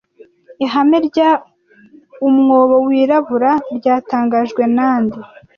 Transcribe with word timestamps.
Ihame 0.65 0.97
rya 1.07 1.29
'Umwobo 2.27 2.75
wirabura' 2.87 3.55
ryatangajwe 3.77 4.63
na 4.75 4.89
nde 5.03 5.19